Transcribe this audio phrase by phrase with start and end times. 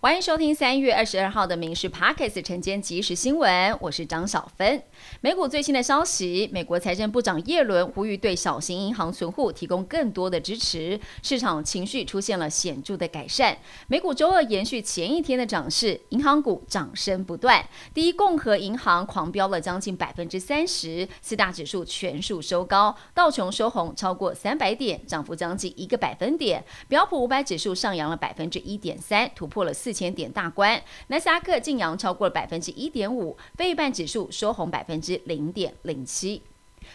[0.00, 4.80] 欢迎收听三月二十二号的《民事 Pockets》晨间即时新闻，我是张小芬。
[5.20, 13.58] 美股最新的消息，美国财政部长耶伦呼吁对小型银行存户提供更多的支持，市场情绪出现了显著的改善。
[13.88, 17.68] 美股周二延续前一天的涨势，银行股涨声不断。
[17.92, 26.64] 第一共和银行狂飙了将近百分之三十，四大指数全数收高，道琼收红超过三百点，涨幅将近一个百分点。
[26.86, 29.87] 标普五百指数上扬了百分之一点三，突破了四。
[29.88, 36.42] 四千点大关，纳斯达克净扬超过了百分之一点五，非半指数收红百分之零点零七。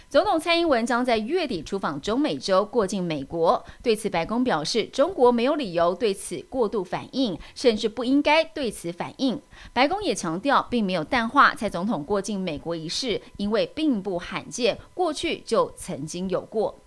[0.08, 3.66] 总统蔡英文将在月底出访中美洲，过境美国。
[3.82, 9.42] 对此，白宫表示，中国没有理由对此过度反应，甚至不应该对此反应。
[9.74, 16.78] 白宫也强调，并没有淡化蔡总统过境美国一事，因为并不罕见，过去就曾经有过。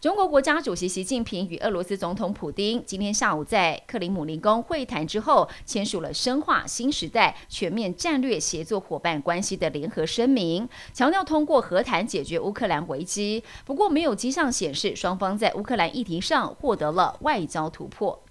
[0.00, 13.42] 中国国家主席习近平与俄罗斯总统普京今天下午在克里姆林宫会谈之后，签署了深化新时代全面战略协作伙伴关系的联合声明，强调通过和谈解决乌克兰危机。
[13.64, 18.25] 不过，没有迹象显示双方在乌克兰议题上获得了外交突破。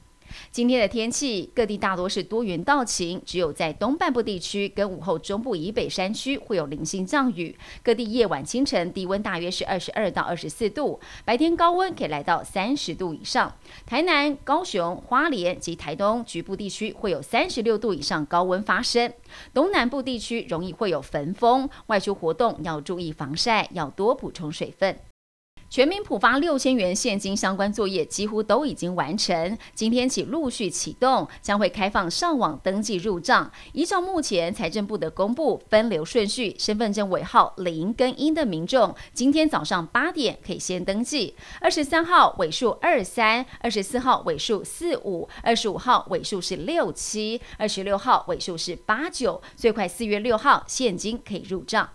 [0.51, 7.57] 今天的天气，各地大多是多云到晴，只有在东半部地区跟午后中部以北山区会有零星降雨。
[7.83, 13.53] 各地夜晚、清晨低温大约是二十二到二十四度，白天高温可以来到三十度以上。
[13.85, 19.11] 台南、高雄、花莲及台东局部地区会有三十六度以上高温发生。
[19.53, 24.97] 东南部地区容易会有焚风，外出活动要注意防晒，要多补充水分。
[25.75, 33.51] 全民普发六千元现金相关作业几乎都已经完成，今天起陆续启动，将会开放上网登记入账。
[33.73, 41.35] 依照目前财政部的公布分流顺序，身份证尾号零跟一的民众，今天早上八点可以先登记。
[41.59, 51.89] 二十三号尾数二三，二十四号尾数四五，二十五号尾数是六七，二十六号尾数是八九，最快四月六号现金可以入账。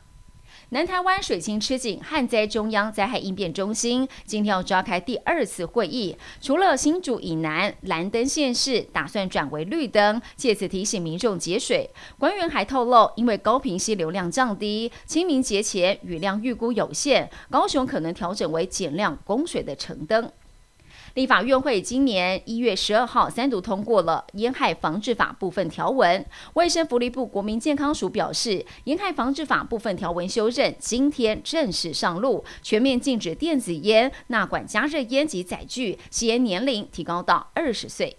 [0.71, 11.91] 南台湾水情吃紧，旱灾中央灾害应变中心今天要召开第二次会议，除了新竹以南蓝灯县市打算转为绿灯，借此提醒民众节水。
[12.19, 20.31] 官员还透露，因为高频溪流量降低，清明节前雨量预估有限，高雄可能调整为减量供水的橙灯。
[21.15, 26.25] 立法院会今年一月十二号三读通过了《烟害防治法》部分条文。
[26.55, 28.51] 卫生福利部国民健康署表示，
[28.85, 38.17] 《烟害防治法》部分条文修正今天正式上路，全面禁止电子烟、纳管加热烟及载具，吸烟年龄提高到二十岁。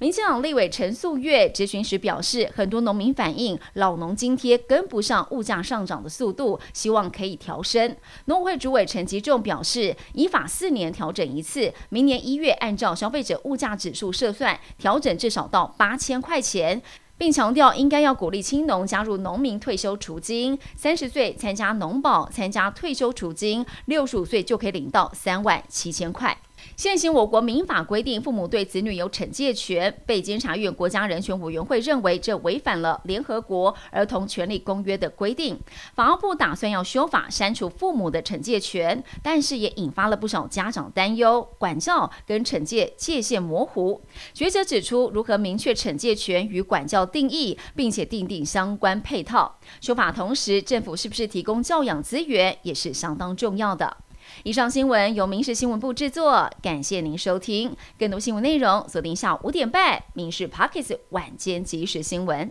[0.00, 7.94] 民进党立委陈素月质询时表示，很多农民反映老农津贴跟不上物价上涨的速度，希望可以调升。
[8.24, 16.80] 农委会主委陈吉仲表示，依法四年调整一次，明年一月按照消费者物价指数设算，调整至少到八千块钱，
[17.18, 26.38] 并强调应该要鼓励青农加入农民退休储金，三十岁参加农保参加退休储金，六十五岁就可以领到三万七千块。
[26.76, 29.94] 现行我国民法规定，父母对子女有惩戒权。
[30.06, 35.58] 被监察院国家人权委员会认为，这违反了联合国儿童权利公约的规定。
[35.94, 44.00] 法务部打算要修法删除父母的惩戒权，但是也引发了不少家长担忧，管教跟惩戒界限模糊。
[44.34, 53.96] 学者指出，如何明确惩戒权与管教定义，并且订定相关配套修法，同时政府是不是提供教养资源，也是相当重要的。
[54.42, 57.76] 以上新闻由民事新闻部制作，感谢您收听。
[57.98, 62.48] 更多新闻内容，锁定下午五点半《民事 Pockets 晚间即时新闻》。